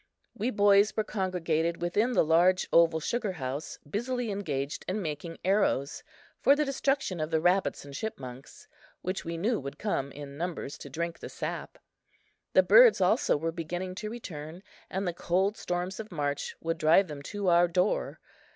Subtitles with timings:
[0.33, 6.01] We boys were congregated within the large, oval sugar house, busily engaged in making arrows
[6.39, 8.67] for the destruction of the rabbits and chipmunks
[9.03, 11.77] which we knew would come in numbers to drink the sap.
[12.53, 17.07] The birds also were beginning to return, and the cold storms of March would drive
[17.07, 18.19] them to our door.